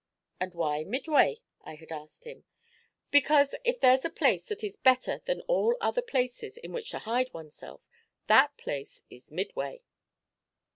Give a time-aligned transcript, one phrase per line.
[0.39, 2.43] 'And why Midway?' I had asked him.
[3.11, 6.97] 'Because, if there's a place that is better than all other places in which to
[6.97, 7.81] hide one's self,
[8.25, 9.83] that place is the Midway.'